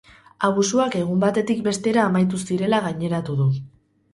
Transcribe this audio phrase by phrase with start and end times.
[0.47, 3.51] Abusuak egun batetik bestera amaitu zirela gaineratu du.